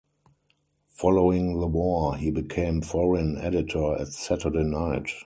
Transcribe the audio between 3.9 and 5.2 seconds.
at Saturday Night.